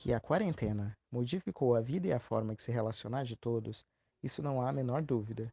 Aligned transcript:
Que 0.00 0.14
a 0.14 0.20
quarentena 0.20 0.96
modificou 1.10 1.74
a 1.74 1.80
vida 1.80 2.06
e 2.06 2.12
a 2.12 2.20
forma 2.20 2.54
de 2.54 2.62
se 2.62 2.70
relacionar 2.70 3.24
de 3.24 3.34
todos, 3.34 3.84
isso 4.22 4.40
não 4.40 4.62
há 4.62 4.68
a 4.68 4.72
menor 4.72 5.02
dúvida. 5.02 5.52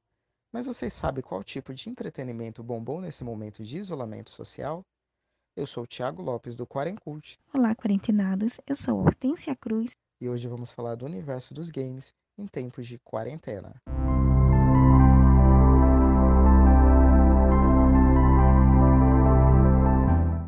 Mas 0.53 0.67
vocês 0.67 0.93
sabem 0.93 1.23
qual 1.23 1.43
tipo 1.43 1.73
de 1.73 1.89
entretenimento 1.89 2.63
bombou 2.63 3.01
nesse 3.01 3.23
momento 3.23 3.63
de 3.63 3.79
isolamento 3.79 4.29
social? 4.29 4.83
Eu 5.55 5.65
sou 5.65 5.83
o 5.83 5.87
Thiago 5.87 6.21
Lopes 6.21 6.55
do 6.55 6.67
Quarencult. 6.67 7.39
Olá, 7.51 7.73
quarentenados. 7.73 8.59
Eu 8.67 8.75
sou 8.75 8.99
Hortência 8.99 9.55
Cruz. 9.55 9.93
E 10.21 10.29
hoje 10.29 10.47
vamos 10.47 10.71
falar 10.71 10.93
do 10.93 11.07
universo 11.07 11.51
dos 11.51 11.71
games 11.71 12.13
em 12.37 12.45
tempos 12.45 12.85
de 12.85 12.99
quarentena. 12.99 13.73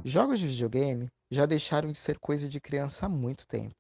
Jogos 0.06 0.40
de 0.40 0.48
videogame 0.48 1.08
já 1.32 1.48
deixaram 1.48 1.92
de 1.92 1.98
ser 1.98 2.20
coisa 2.20 2.48
de 2.48 2.62
criança 2.62 3.08
há 3.08 3.10
muito 3.10 3.48
tempo. 3.48 3.74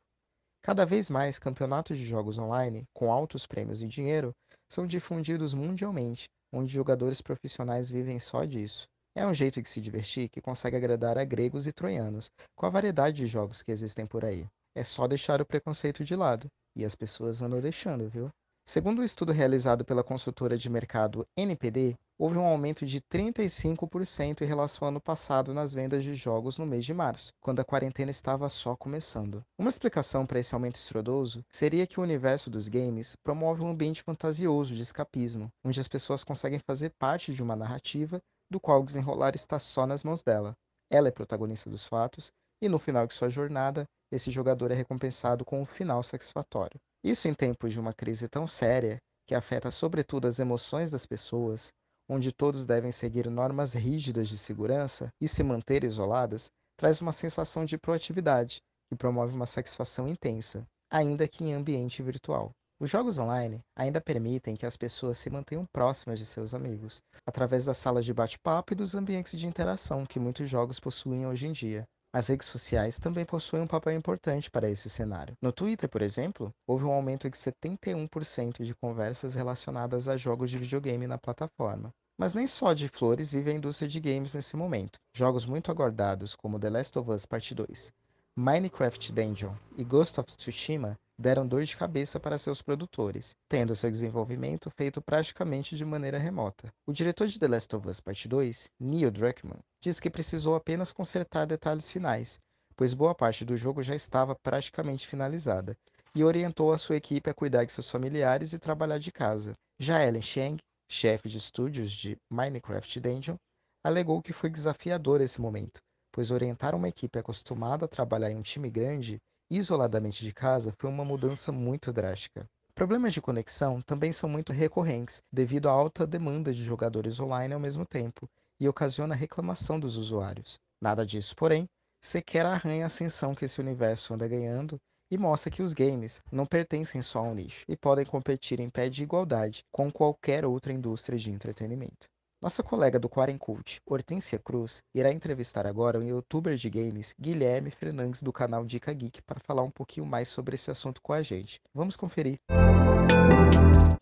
Cada 0.67 0.85
vez 0.85 1.09
mais 1.09 1.39
campeonatos 1.39 1.97
de 1.97 2.05
jogos 2.05 2.37
online, 2.37 2.83
com 2.93 3.09
altos 3.09 3.45
prêmios 3.45 3.81
e 3.81 3.87
dinheiro, 3.87 4.35
são 4.69 4.85
difundidos 4.85 5.53
mundialmente, 5.53 6.27
onde 6.51 6.73
jogadores 6.73 7.21
profissionais 7.21 7.89
vivem 7.89 8.19
só 8.19 8.43
disso. 8.43 8.85
É 9.15 9.25
um 9.25 9.33
jeito 9.33 9.61
de 9.61 9.69
se 9.69 9.79
divertir 9.79 10.27
que 10.27 10.41
consegue 10.41 10.75
agradar 10.75 11.17
a 11.17 11.23
gregos 11.23 11.67
e 11.67 11.71
troianos, 11.71 12.29
com 12.53 12.65
a 12.65 12.69
variedade 12.69 13.15
de 13.15 13.27
jogos 13.27 13.63
que 13.63 13.71
existem 13.71 14.05
por 14.05 14.25
aí. 14.25 14.45
É 14.75 14.83
só 14.83 15.07
deixar 15.07 15.39
o 15.39 15.45
preconceito 15.45 16.03
de 16.03 16.17
lado, 16.17 16.47
e 16.75 16.83
as 16.83 16.95
pessoas 16.95 17.41
andam 17.41 17.61
deixando, 17.61 18.09
viu? 18.09 18.29
Segundo 18.69 18.99
o 18.99 19.01
um 19.01 19.05
estudo 19.05 19.31
realizado 19.31 19.85
pela 19.85 20.03
consultora 20.03 20.57
de 20.57 20.69
mercado 20.69 21.25
NPD, 21.37 21.95
houve 22.19 22.37
um 22.37 22.45
aumento 22.45 22.85
de 22.85 22.99
35% 22.99 24.41
em 24.41 24.45
relação 24.45 24.85
ao 24.85 24.89
ano 24.89 24.99
passado 24.99 25.53
nas 25.53 25.73
vendas 25.73 26.03
de 26.03 26.13
jogos 26.13 26.57
no 26.57 26.65
mês 26.65 26.83
de 26.83 26.93
março, 26.93 27.31
quando 27.39 27.61
a 27.61 27.63
quarentena 27.63 28.11
estava 28.11 28.49
só 28.49 28.75
começando. 28.75 29.41
Uma 29.57 29.69
explicação 29.69 30.25
para 30.25 30.39
esse 30.39 30.53
aumento 30.53 30.75
estrondoso 30.75 31.45
seria 31.49 31.87
que 31.87 31.97
o 31.97 32.03
universo 32.03 32.49
dos 32.49 32.67
games 32.67 33.15
promove 33.23 33.61
um 33.61 33.69
ambiente 33.69 34.03
fantasioso 34.03 34.75
de 34.75 34.81
escapismo, 34.81 35.47
onde 35.63 35.79
as 35.79 35.87
pessoas 35.87 36.25
conseguem 36.25 36.59
fazer 36.59 36.91
parte 36.99 37.33
de 37.33 37.41
uma 37.41 37.55
narrativa 37.55 38.21
do 38.51 38.59
qual 38.59 38.81
o 38.81 38.85
desenrolar 38.85 39.33
está 39.33 39.57
só 39.59 39.87
nas 39.87 40.03
mãos 40.03 40.21
dela. 40.21 40.53
Ela 40.91 41.07
é 41.07 41.11
protagonista 41.11 41.69
dos 41.69 41.85
fatos, 41.85 42.33
e 42.61 42.67
no 42.67 42.79
final 42.79 43.07
de 43.07 43.13
sua 43.13 43.29
jornada, 43.29 43.85
esse 44.11 44.29
jogador 44.29 44.71
é 44.71 44.75
recompensado 44.75 45.45
com 45.45 45.61
um 45.61 45.65
final 45.65 46.03
satisfatório. 46.03 46.77
Isso 47.07 47.29
em 47.29 47.33
tempos 47.33 47.71
de 47.71 47.79
uma 47.79 47.93
crise 47.93 48.27
tão 48.27 48.45
séria, 48.45 49.01
que 49.25 49.33
afeta 49.33 49.71
sobretudo 49.71 50.27
as 50.27 50.39
emoções 50.39 50.91
das 50.91 51.05
pessoas, 51.05 51.71
onde 52.09 52.33
todos 52.33 52.65
devem 52.65 52.91
seguir 52.91 53.29
normas 53.29 53.73
rígidas 53.73 54.27
de 54.27 54.37
segurança 54.37 55.07
e 55.21 55.25
se 55.25 55.41
manter 55.41 55.85
isoladas, 55.85 56.51
traz 56.75 56.99
uma 56.99 57.13
sensação 57.13 57.63
de 57.63 57.77
proatividade, 57.77 58.59
que 58.89 58.97
promove 58.97 59.33
uma 59.33 59.45
satisfação 59.45 60.05
intensa, 60.05 60.67
ainda 60.91 61.29
que 61.29 61.45
em 61.45 61.53
ambiente 61.53 62.03
virtual. 62.03 62.51
Os 62.77 62.89
jogos 62.89 63.17
online 63.17 63.61
ainda 63.73 64.01
permitem 64.01 64.57
que 64.57 64.65
as 64.65 64.75
pessoas 64.75 65.17
se 65.17 65.29
mantenham 65.29 65.65
próximas 65.71 66.19
de 66.19 66.25
seus 66.25 66.53
amigos, 66.53 67.01
através 67.25 67.63
das 67.63 67.77
salas 67.77 68.03
de 68.03 68.13
bate-papo 68.13 68.73
e 68.73 68.75
dos 68.75 68.95
ambientes 68.95 69.39
de 69.39 69.47
interação 69.47 70.05
que 70.05 70.19
muitos 70.19 70.49
jogos 70.49 70.77
possuem 70.77 71.25
hoje 71.25 71.47
em 71.47 71.53
dia. 71.53 71.85
As 72.13 72.27
redes 72.27 72.47
sociais 72.47 72.99
também 72.99 73.25
possuem 73.25 73.63
um 73.63 73.67
papel 73.67 73.93
importante 73.93 74.49
para 74.49 74.69
esse 74.69 74.89
cenário. 74.89 75.35
No 75.41 75.51
Twitter, 75.51 75.89
por 75.89 76.01
exemplo, 76.01 76.53
houve 76.65 76.85
um 76.85 76.91
aumento 76.91 77.29
de 77.29 77.37
71% 77.37 78.63
de 78.63 78.73
conversas 78.73 79.35
relacionadas 79.35 80.07
a 80.07 80.15
jogos 80.15 80.49
de 80.49 80.57
videogame 80.57 81.05
na 81.05 81.17
plataforma. 81.17 81.93
Mas 82.17 82.33
nem 82.33 82.47
só 82.47 82.73
de 82.73 82.87
flores 82.87 83.29
vive 83.29 83.51
a 83.51 83.53
indústria 83.53 83.87
de 83.87 83.99
games 83.99 84.33
nesse 84.33 84.55
momento. 84.55 84.97
Jogos 85.13 85.45
muito 85.45 85.69
aguardados 85.69 86.33
como 86.33 86.59
The 86.59 86.69
Last 86.69 86.97
of 86.97 87.11
Us 87.11 87.25
Part 87.25 87.53
2, 87.53 87.91
Minecraft 88.35 89.11
Dungeon 89.11 89.53
e 89.77 89.83
Ghost 89.83 90.19
of 90.19 90.35
Tsushima 90.35 90.97
deram 91.19 91.47
dor 91.47 91.63
de 91.63 91.75
cabeça 91.75 92.19
para 92.19 92.37
seus 92.37 92.61
produtores, 92.61 93.35
tendo 93.49 93.75
seu 93.75 93.89
desenvolvimento 93.89 94.69
feito 94.69 95.01
praticamente 95.01 95.75
de 95.75 95.83
maneira 95.83 96.17
remota. 96.17 96.71
O 96.85 96.93
diretor 96.93 97.27
de 97.27 97.39
The 97.39 97.47
Last 97.47 97.75
of 97.75 97.87
Us 97.87 97.99
Part 97.99 98.27
2, 98.27 98.69
Neil 98.79 99.09
Druckmann, 99.09 99.59
diz 99.81 99.99
que 99.99 100.09
precisou 100.09 100.55
apenas 100.55 100.91
consertar 100.91 101.47
detalhes 101.47 101.91
finais, 101.91 102.39
pois 102.75 102.93
boa 102.93 103.15
parte 103.15 103.43
do 103.43 103.57
jogo 103.57 103.81
já 103.81 103.95
estava 103.95 104.35
praticamente 104.35 105.07
finalizada, 105.07 105.75
e 106.13 106.23
orientou 106.23 106.71
a 106.71 106.77
sua 106.77 106.95
equipe 106.95 107.29
a 107.29 107.33
cuidar 107.33 107.63
de 107.63 107.71
seus 107.71 107.89
familiares 107.89 108.53
e 108.53 108.59
trabalhar 108.59 108.99
de 108.99 109.11
casa. 109.11 109.55
Já 109.79 110.03
Ellen 110.03 110.21
Cheng, 110.21 110.57
chefe 110.89 111.27
de 111.27 111.37
estúdios 111.37 111.91
de 111.91 112.17
Minecraft 112.29 112.99
Dungeon, 112.99 113.35
alegou 113.83 114.21
que 114.21 114.33
foi 114.33 114.49
desafiador 114.49 115.21
esse 115.21 115.41
momento, 115.41 115.79
pois 116.11 116.31
orientar 116.31 116.75
uma 116.75 116.89
equipe 116.89 117.17
acostumada 117.17 117.85
a 117.85 117.87
trabalhar 117.87 118.31
em 118.31 118.35
um 118.35 118.41
time 118.41 118.69
grande 118.69 119.19
isoladamente 119.49 120.23
de 120.23 120.33
casa 120.33 120.73
foi 120.77 120.89
uma 120.89 121.05
mudança 121.05 121.51
muito 121.51 121.91
drástica. 121.93 122.47
Problemas 122.75 123.13
de 123.13 123.21
conexão 123.21 123.81
também 123.81 124.11
são 124.11 124.29
muito 124.29 124.53
recorrentes, 124.53 125.23
devido 125.31 125.67
à 125.67 125.71
alta 125.71 126.05
demanda 126.05 126.53
de 126.53 126.63
jogadores 126.63 127.19
online 127.19 127.53
ao 127.53 127.59
mesmo 127.59 127.85
tempo, 127.85 128.29
e 128.59 128.67
ocasiona 128.67 129.15
reclamação 129.15 129.79
dos 129.79 129.97
usuários. 129.97 130.59
Nada 130.81 131.05
disso, 131.05 131.35
porém, 131.35 131.67
sequer 132.01 132.45
arranha 132.45 132.83
a 132.83 132.87
ascensão 132.87 133.33
que 133.33 133.45
esse 133.45 133.59
universo 133.59 134.13
anda 134.13 134.27
ganhando 134.27 134.79
e 135.09 135.17
mostra 135.17 135.51
que 135.51 135.63
os 135.63 135.73
games 135.73 136.21
não 136.31 136.45
pertencem 136.45 137.01
só 137.01 137.19
ao 137.19 137.33
nicho 137.33 137.63
e 137.67 137.77
podem 137.77 138.05
competir 138.05 138.59
em 138.59 138.69
pé 138.69 138.89
de 138.89 139.03
igualdade 139.03 139.63
com 139.71 139.91
qualquer 139.91 140.45
outra 140.45 140.73
indústria 140.73 141.17
de 141.17 141.31
entretenimento. 141.31 142.07
Nossa 142.39 142.61
colega 142.61 142.99
do 142.99 143.09
Quarencult, 143.09 143.81
Hortência 143.83 144.37
Cruz, 144.37 144.83
irá 144.93 145.11
entrevistar 145.11 145.65
agora 145.65 145.97
o 145.97 146.03
youtuber 146.03 146.55
de 146.55 146.69
games 146.69 147.15
Guilherme 147.19 147.71
Fernandes 147.71 148.21
do 148.21 148.31
canal 148.31 148.63
Dica 148.63 148.93
Geek 148.93 149.23
para 149.23 149.39
falar 149.39 149.63
um 149.63 149.71
pouquinho 149.71 150.05
mais 150.05 150.29
sobre 150.29 150.53
esse 150.53 150.69
assunto 150.69 151.01
com 151.01 151.13
a 151.13 151.23
gente. 151.23 151.59
Vamos 151.73 151.95
conferir. 151.95 152.37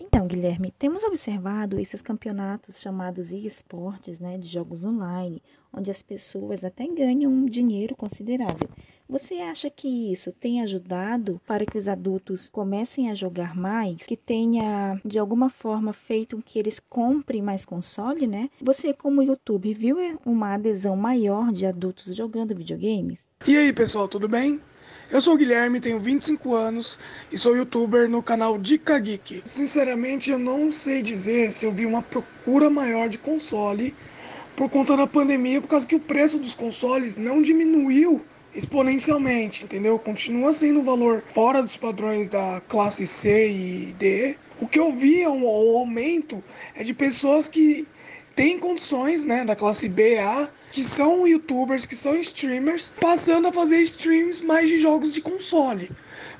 Então, 0.01 0.27
Guilherme, 0.27 0.69
temos 0.77 1.01
observado 1.03 1.79
esses 1.79 2.01
campeonatos 2.01 2.81
chamados 2.81 3.31
e-sports, 3.31 4.19
né, 4.19 4.37
de 4.37 4.49
jogos 4.49 4.83
online, 4.83 5.41
onde 5.71 5.89
as 5.89 6.01
pessoas 6.01 6.65
até 6.65 6.85
ganham 6.87 7.31
um 7.31 7.45
dinheiro 7.45 7.95
considerável. 7.95 8.69
Você 9.07 9.35
acha 9.35 9.69
que 9.69 10.11
isso 10.11 10.31
tem 10.31 10.63
ajudado 10.63 11.39
para 11.45 11.63
que 11.63 11.77
os 11.77 11.87
adultos 11.87 12.49
comecem 12.49 13.11
a 13.11 13.13
jogar 13.13 13.55
mais? 13.55 13.97
Que 13.97 14.17
tenha, 14.17 14.99
de 15.05 15.19
alguma 15.19 15.47
forma, 15.47 15.93
feito 15.93 16.41
que 16.43 16.57
eles 16.57 16.79
comprem 16.79 17.39
mais 17.39 17.65
console, 17.65 18.25
né? 18.25 18.49
Você, 18.59 18.93
como 18.93 19.21
YouTube, 19.21 19.75
viu 19.75 19.97
uma 20.25 20.55
adesão 20.55 20.95
maior 20.95 21.51
de 21.51 21.67
adultos 21.67 22.15
jogando 22.15 22.55
videogames? 22.55 23.27
E 23.45 23.55
aí, 23.55 23.71
pessoal, 23.71 24.07
tudo 24.07 24.27
bem? 24.27 24.59
Eu 25.11 25.21
sou 25.21 25.35
o 25.35 25.37
Guilherme, 25.37 25.79
tenho 25.79 25.99
25 25.99 26.55
anos 26.55 26.97
e 27.31 27.37
sou 27.37 27.55
youtuber 27.55 28.09
no 28.09 28.23
canal 28.23 28.57
Dica 28.57 28.97
Geek. 28.97 29.43
Sinceramente, 29.45 30.31
eu 30.31 30.39
não 30.39 30.71
sei 30.71 31.03
dizer 31.03 31.51
se 31.51 31.67
eu 31.67 31.71
vi 31.71 31.85
uma 31.85 32.01
procura 32.01 32.71
maior 32.71 33.07
de 33.07 33.19
console 33.19 33.93
por 34.55 34.67
conta 34.67 34.97
da 34.97 35.05
pandemia, 35.05 35.61
por 35.61 35.67
causa 35.67 35.85
que 35.85 35.95
o 35.95 35.99
preço 35.99 36.39
dos 36.39 36.55
consoles 36.55 37.17
não 37.17 37.39
diminuiu 37.39 38.25
exponencialmente, 38.55 39.65
entendeu? 39.65 39.99
Continua 39.99 40.53
sendo 40.53 40.79
um 40.79 40.83
valor 40.83 41.23
fora 41.29 41.61
dos 41.61 41.75
padrões 41.77 42.29
da 42.29 42.61
classe 42.67 43.05
C 43.05 43.49
e 43.49 43.95
D. 43.97 44.37
O 44.59 44.67
que 44.67 44.79
eu 44.79 44.91
vi 44.91 45.21
é 45.21 45.29
um, 45.29 45.43
um 45.43 45.77
aumento 45.77 46.41
é 46.73 46.83
de 46.83 46.93
pessoas 46.93 47.47
que 47.47 47.85
têm 48.35 48.57
condições, 48.57 49.23
né, 49.23 49.45
da 49.45 49.55
classe 49.55 49.87
B 49.87 50.17
A, 50.17 50.49
que 50.71 50.83
são 50.83 51.25
youtubers, 51.27 51.85
que 51.85 51.95
são 51.95 52.15
streamers, 52.15 52.93
passando 52.99 53.47
a 53.47 53.53
fazer 53.53 53.81
streams 53.81 54.43
mais 54.43 54.69
de 54.69 54.79
jogos 54.79 55.13
de 55.13 55.21
console. 55.21 55.89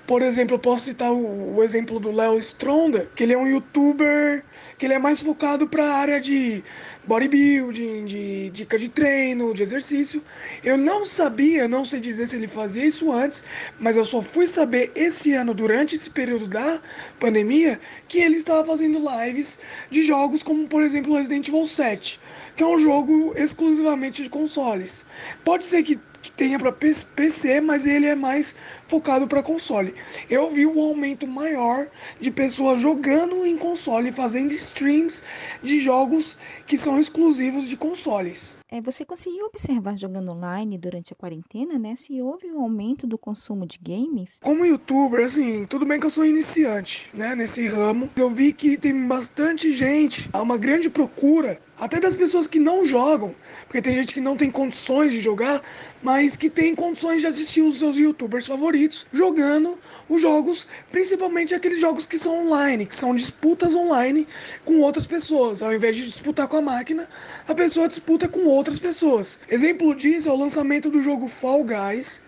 Por 0.08 0.22
exemplo, 0.22 0.56
eu 0.56 0.60
posso 0.60 0.86
citar 0.86 1.12
o, 1.12 1.56
o 1.56 1.64
exemplo 1.64 2.00
do 2.00 2.12
Léo 2.12 2.38
Stronda, 2.38 3.10
que 3.16 3.24
ele 3.24 3.34
é 3.34 3.38
um 3.38 3.48
youtuber 3.48 4.44
que 4.78 4.86
ele 4.86 4.94
é 4.94 5.00
mais 5.00 5.22
focado 5.22 5.68
para 5.68 5.86
a 5.86 5.96
área 5.96 6.20
de 6.20 6.64
bodybuilding, 7.06 8.06
de 8.06 8.50
dica 8.50 8.78
de 8.78 8.90
treino, 8.90 9.54
de 9.54 9.64
exercício. 9.64 10.22
Eu 10.64 10.78
não 10.78 11.06
sabia, 11.06 11.68
não 11.68 11.86
sei 11.86 12.00
dizer 12.00 12.28
se 12.28 12.36
ele 12.36 12.48
fazia 12.48 12.86
isso 12.86 13.12
antes, 13.12 13.44
mas 13.80 13.96
eu 13.96 14.04
só 14.04 14.22
fui 14.22 14.48
saber 14.48 14.92
esse 14.96 15.34
ano, 15.34 15.54
durante 15.54 15.96
esse 15.96 16.10
período 16.10 16.48
da 16.48 16.82
pandemia, 17.20 17.80
que 18.08 18.20
ele 18.20 18.36
estava 18.36 18.66
fazendo 18.66 19.00
lives 19.00 19.58
de 19.90 20.04
jogos 20.04 20.44
como, 20.44 20.68
por 20.68 20.82
exemplo, 20.82 21.16
Resident 21.16 21.48
Evil 21.48 21.66
7, 21.66 22.20
que 22.56 22.64
é 22.64 22.68
um 22.68 22.78
jogo 22.78 23.34
exclusivamente 23.38 24.24
de 24.24 24.30
consoles. 24.30 25.06
Pode 25.44 25.64
ser 25.64 25.84
que 25.84 26.00
que 26.26 26.32
tenha 26.32 26.58
para 26.58 26.72
PC, 26.72 27.62
mas 27.62 27.86
ele 27.86 28.08
é 28.08 28.16
mais 28.16 28.56
focado 28.88 29.28
para 29.28 29.44
console. 29.44 29.94
Eu 30.28 30.50
vi 30.50 30.66
um 30.66 30.80
aumento 30.82 31.28
maior 31.28 31.88
de 32.20 32.32
pessoas 32.32 32.80
jogando 32.82 33.46
em 33.46 33.56
console, 33.56 34.12
fazendo 34.12 34.52
streams 34.52 35.24
de 35.62 35.80
jogos 35.80 36.36
que 36.66 36.78
são 36.78 37.00
exclusivos 37.00 37.70
de 37.70 37.78
consoles. 37.78 38.58
É, 38.68 38.82
você 38.82 39.06
conseguiu 39.06 39.46
observar 39.46 39.96
jogando 39.96 40.32
online 40.32 40.76
durante 40.76 41.14
a 41.14 41.16
quarentena, 41.16 41.78
né? 41.78 41.96
Se 41.96 42.20
houve 42.20 42.52
um 42.52 42.60
aumento 42.62 43.06
do 43.06 43.16
consumo 43.16 43.64
de 43.64 43.78
games? 43.78 44.40
Como 44.44 44.66
youtuber, 44.66 45.24
assim, 45.24 45.66
tudo 45.66 45.86
bem 45.86 46.00
que 46.00 46.08
eu 46.08 46.10
sou 46.10 46.26
iniciante, 46.26 47.12
né, 47.14 47.36
nesse 47.36 47.68
ramo. 47.68 48.10
Eu 48.16 48.30
vi 48.32 48.52
que 48.52 48.76
tem 48.76 49.08
bastante 49.08 49.72
gente, 49.72 50.28
há 50.34 50.42
uma 50.42 50.58
grande 50.58 50.90
procura, 50.90 51.62
até 51.78 52.00
das 52.00 52.16
pessoas 52.16 52.48
que 52.48 52.58
não 52.58 52.86
jogam, 52.86 53.36
porque 53.66 53.82
tem 53.82 53.96
gente 53.96 54.14
que 54.14 54.22
não 54.22 54.38
tem 54.38 54.50
condições 54.50 55.12
de 55.12 55.20
jogar, 55.20 55.62
mas 56.02 56.38
que 56.38 56.50
tem 56.50 56.74
condições 56.74 57.22
de 57.22 57.28
assistir 57.28 57.62
os 57.62 57.78
seus 57.78 57.98
youtubers 57.98 58.48
favoritos 58.48 59.06
jogando 59.12 59.78
os 60.08 60.22
jogos, 60.22 60.68
principalmente 60.90 61.54
aqueles 61.54 61.80
jogos 61.80 62.06
que 62.06 62.18
são 62.18 62.46
online, 62.46 62.86
que 62.86 62.96
são 62.96 63.14
disputas 63.14 63.76
online 63.76 64.26
com 64.64 64.80
outras 64.80 65.06
pessoas. 65.06 65.62
Ao 65.62 65.74
invés 65.74 65.96
de 65.96 66.06
disputar 66.06 66.48
com 66.48 66.58
a 66.58 66.62
máquina, 66.62 67.10
a 67.48 67.54
pessoa 67.54 67.88
disputa 67.90 68.28
com 68.28 68.46
outras 68.56 68.80
pessoas. 68.80 69.40
Exemplo 69.50 69.94
disso 69.96 70.30
é 70.30 70.32
o 70.32 70.38
lançamento 70.38 70.90
do 70.90 71.02
jogo 71.02 71.28
Fall 71.28 71.64
Guys, 71.64 72.22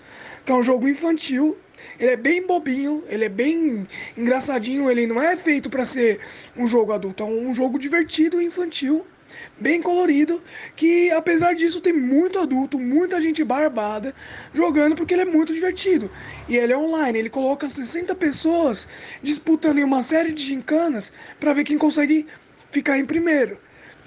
que 0.45 0.51
é 0.51 0.55
um 0.55 0.63
jogo 0.63 0.87
infantil 0.87 1.57
ele 1.99 2.11
é 2.11 2.17
bem 2.17 2.45
bobinho, 2.45 3.03
ele 3.07 3.25
é 3.25 3.29
bem 3.29 3.87
engraçadinho, 4.15 4.89
ele 4.89 5.07
não 5.07 5.21
é 5.21 5.35
feito 5.35 5.69
para 5.69 5.85
ser 5.85 6.19
um 6.55 6.67
jogo 6.67 6.91
adulto, 6.91 7.23
é 7.23 7.25
um 7.25 7.53
jogo 7.53 7.79
divertido 7.79 8.41
e 8.41 8.45
infantil, 8.45 9.05
bem 9.59 9.81
colorido, 9.81 10.41
que 10.75 11.09
apesar 11.11 11.53
disso 11.53 11.81
tem 11.81 11.93
muito 11.93 12.39
adulto, 12.39 12.79
muita 12.79 13.19
gente 13.19 13.43
barbada 13.43 14.13
jogando 14.53 14.95
porque 14.95 15.13
ele 15.13 15.23
é 15.23 15.25
muito 15.25 15.53
divertido. 15.53 16.09
E 16.47 16.55
ele 16.55 16.73
é 16.73 16.77
online, 16.77 17.17
ele 17.17 17.29
coloca 17.29 17.69
60 17.69 18.13
pessoas 18.15 18.87
disputando 19.21 19.79
em 19.79 19.83
uma 19.83 20.03
série 20.03 20.31
de 20.31 20.43
gincanas 20.43 21.11
para 21.39 21.53
ver 21.53 21.63
quem 21.63 21.77
consegue 21.77 22.27
ficar 22.69 22.97
em 22.97 23.05
primeiro. 23.05 23.57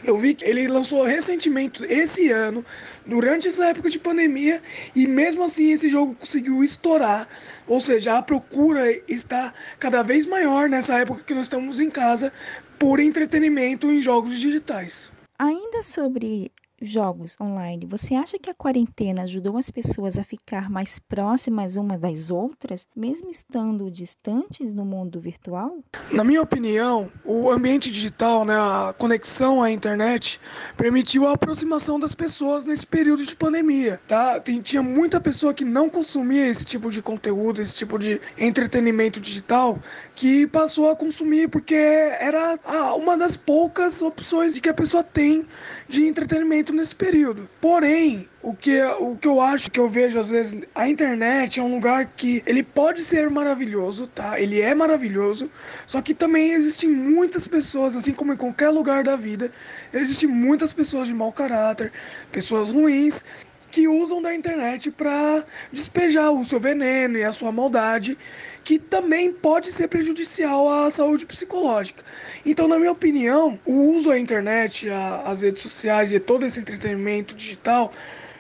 Eu 0.05 0.17
vi 0.17 0.35
que 0.35 0.45
ele 0.45 0.67
lançou 0.69 1.05
recentemente, 1.05 1.85
esse 1.85 2.31
ano, 2.31 2.65
durante 3.07 3.49
essa 3.49 3.67
época 3.67 3.91
de 3.91 3.99
pandemia, 3.99 4.63
e 4.95 5.07
mesmo 5.07 5.43
assim 5.43 5.73
esse 5.73 5.89
jogo 5.89 6.15
conseguiu 6.15 6.63
estourar. 6.65 7.29
Ou 7.67 7.81
seja, 7.81 8.19
a 8.19 8.23
procura 8.23 8.85
está 9.09 9.53
cada 9.79 10.03
vez 10.03 10.27
maior 10.27 10.69
nessa 10.69 10.99
época 10.99 11.25
que 11.25 11.35
nós 11.35 11.47
estamos 11.47 11.81
em 11.81 11.91
casa 11.91 12.33
por 12.79 12.99
entretenimento 12.99 13.91
em 13.91 14.01
jogos 14.01 14.39
digitais. 14.39 15.13
Ainda 15.39 15.83
sobre 15.83 16.51
jogos 16.81 17.37
online, 17.41 17.87
você 17.87 18.15
acha 18.15 18.39
que 18.39 18.49
a 18.49 18.55
quarentena 18.55 19.23
ajudou 19.23 19.57
as 19.57 19.71
pessoas 19.71 20.19
a 20.19 20.25
ficar 20.25 20.71
mais 20.71 20.99
próximas 20.99 21.77
uma 21.77 21.99
das 21.99 22.31
outras, 22.31 22.87
mesmo 22.97 23.31
estando 23.31 23.91
distantes 23.91 24.75
no 24.75 24.85
mundo 24.85 25.21
virtual? 25.21 25.79
Na 26.11 26.25
minha 26.25 26.41
opinião, 26.41 27.11
o 27.25 27.51
ambiente 27.51 27.91
digital, 27.91 28.45
né, 28.45 28.57
a 28.57 28.95
conexão 28.97 29.63
à 29.63 29.71
internet, 29.71 30.41
permitiu 30.77 31.27
a 31.27 31.33
aproximação 31.33 32.01
das 32.01 32.15
pessoas 32.15 32.67
nesse 32.67 32.87
período 32.87 33.25
de 33.25 33.37
pandemia. 33.37 34.01
Tá? 34.09 34.41
Tinha 34.41 34.83
muita 34.83 35.21
pessoa 35.21 35.53
que 35.53 35.65
não 35.65 35.91
consumia 35.91 36.47
esse 36.47 36.65
tipo 36.65 36.91
de 36.91 37.03
conteúdo, 37.03 37.61
esse 37.61 37.77
tipo 37.77 37.99
de 37.99 38.21
entretenimento 38.39 39.21
digital, 39.21 39.79
que 40.15 40.47
passou 40.47 40.91
a 40.91 40.97
consumir 40.97 41.49
porque 41.49 41.75
era 41.75 42.59
uma 42.97 43.17
das 43.17 43.37
poucas 43.37 44.03
opções 44.03 44.59
que 44.59 44.69
a 44.69 44.75
pessoa 44.75 45.03
tem 45.03 45.47
de 45.89 46.05
entretenimento 46.05 46.70
muito 46.71 46.77
nesse 46.77 46.95
período. 46.95 47.49
Porém, 47.61 48.29
o 48.43 48.55
que, 48.55 48.81
o 48.99 49.17
que 49.17 49.29
eu 49.29 49.41
acho, 49.41 49.71
que 49.71 49.79
eu 49.79 49.89
vejo 49.89 50.19
às 50.19 50.31
vezes, 50.31 50.57
a 50.75 50.89
internet 50.89 51.61
é 51.61 51.63
um 51.63 51.75
lugar 51.75 52.07
que 52.17 52.43
ele 52.47 52.63
pode 52.63 53.01
ser 53.01 53.29
maravilhoso, 53.29 54.07
tá? 54.07 54.41
Ele 54.41 54.61
é 54.61 54.75
maravilhoso, 54.75 55.51
só 55.87 56.01
que 56.01 56.15
também 56.15 56.53
existem 56.53 56.89
muitas 56.89 57.47
pessoas, 57.47 57.97
assim 57.97 58.13
como 58.13 58.33
em 58.33 58.37
qualquer 58.37 58.71
lugar 58.71 59.03
da 59.03 59.17
vida, 59.17 59.53
existem 59.93 60.29
muitas 60.29 60.73
pessoas 60.73 61.09
de 61.09 61.15
mau 61.15 61.33
caráter, 61.33 61.93
pessoas 62.33 62.71
ruins, 62.71 63.25
que 63.71 63.87
usam 63.87 64.21
da 64.21 64.35
internet 64.35 64.91
para 64.91 65.45
despejar 65.73 66.33
o 66.33 66.45
seu 66.45 66.59
veneno 66.59 67.17
e 67.17 67.23
a 67.23 67.33
sua 67.33 67.53
maldade, 67.53 68.19
que 68.65 68.79
também 68.79 69.33
pode 69.33 69.73
ser 69.73 69.89
prejudicial 69.89 70.69
à 70.69 70.91
saúde 70.91 71.27
psicológica. 71.27 72.05
Então, 72.45 72.69
na 72.69 72.79
minha 72.79 72.93
opinião, 72.93 73.59
o 73.65 73.73
uso 73.97 74.11
da 74.11 74.19
internet, 74.19 74.89
a, 74.91 75.23
as 75.23 75.43
redes 75.43 75.63
sociais 75.63 76.13
e 76.13 76.21
todo 76.21 76.45
esse 76.45 76.61
entretenimento 76.61 77.35
digital 77.35 77.93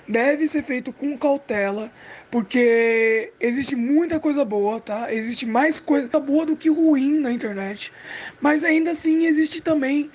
deve 0.06 0.46
ser 0.48 0.62
feito 0.62 0.92
com 0.92 1.16
cautela, 1.16 1.90
porque 2.30 3.32
existe 3.40 3.76
muita 3.76 4.18
coisa 4.18 4.44
boa, 4.44 4.80
tá? 4.80 5.12
Existe 5.12 5.46
mais 5.46 5.78
coisa 5.78 6.18
boa 6.18 6.44
do 6.44 6.56
que 6.56 6.68
ruim 6.68 7.20
na 7.20 7.30
internet, 7.30 7.92
mas 8.40 8.64
ainda 8.64 8.90
assim 8.90 9.26
existe 9.26 9.60
também 9.60 10.10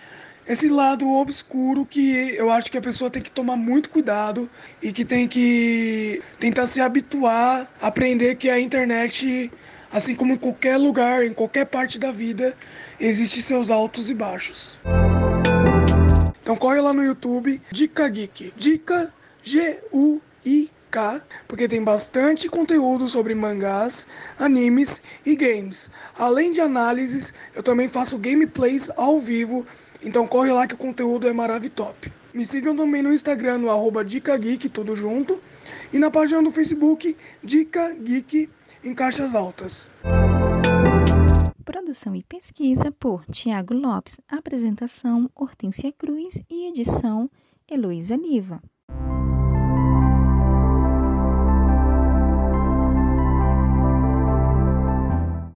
esse 0.48 0.70
lado 0.70 1.10
obscuro 1.10 1.86
que 1.86 2.36
eu 2.36 2.52
acho 2.52 2.70
que 2.70 2.78
a 2.78 2.82
pessoa 2.82 3.10
tem 3.10 3.22
que 3.22 3.32
tomar 3.32 3.56
muito 3.56 3.90
cuidado 3.90 4.50
e 4.82 4.92
que 4.92 5.04
tem 5.04 5.28
que 5.28 6.22
tentar 6.40 6.68
se 6.68 6.80
habituar, 6.80 7.68
aprender 7.82 8.36
que 8.36 8.50
a 8.50 8.60
internet, 8.60 9.52
assim 9.96 10.14
como 10.14 10.34
em 10.34 10.38
qualquer 10.38 10.76
lugar, 10.76 11.26
em 11.26 11.34
qualquer 11.34 11.66
parte 11.66 11.98
da 11.98 12.12
vida, 12.12 12.54
existe 13.00 13.42
seus 13.42 13.72
altos 13.72 14.10
e 14.10 14.14
baixos. 14.14 14.78
Então 16.42 16.58
corre 16.58 16.82
lá 16.82 16.94
no 16.94 17.02
YouTube, 17.02 17.62
Dica 17.72 18.06
Geek, 18.10 18.54
Dica 18.58 19.14
G 19.42 19.80
U 19.94 20.20
I 20.46 20.70
K, 20.92 21.22
porque 21.48 21.66
tem 21.66 21.82
bastante 21.82 22.50
conteúdo 22.50 23.08
sobre 23.08 23.34
mangás, 23.34 24.06
animes 24.38 25.02
e 25.26 25.34
games. 25.34 25.90
Além 26.20 26.52
de 26.52 26.60
análises, 26.60 27.34
eu 27.56 27.64
também 27.64 27.88
faço 27.88 28.18
gameplays 28.18 28.92
ao 28.98 29.18
vivo 29.22 29.66
então 30.06 30.28
corre 30.28 30.52
lá 30.52 30.68
que 30.68 30.76
o 30.76 30.78
conteúdo 30.78 31.28
é 31.28 31.34
maravilhoso. 31.34 31.96
Me 32.32 32.46
sigam 32.46 32.76
também 32.76 33.02
no 33.02 33.12
Instagram, 33.12 33.60
no 33.60 33.72
arroba 33.72 34.06
Dica 34.06 34.38
Geek, 34.38 34.70
tudo 34.70 34.96
junto. 34.96 35.42
E 35.92 35.98
na 35.98 36.12
página 36.12 36.44
do 36.44 36.52
Facebook, 36.52 37.18
Dica 37.44 37.96
Geek 37.96 38.48
em 38.86 38.94
caixas 38.94 39.34
altas. 39.34 39.90
Produção 41.66 42.16
e 42.16 42.24
pesquisa 42.24 42.92
por 42.92 43.26
Tiago 43.26 43.74
Lopes. 43.74 44.22
Apresentação 44.28 45.30
Hortência 45.34 45.92
Cruz 45.92 46.40
e 46.48 46.68
edição 46.68 47.30
Heloísa 47.68 48.16
Liva. 48.16 48.62